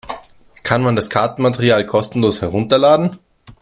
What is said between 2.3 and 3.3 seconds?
herunterladen?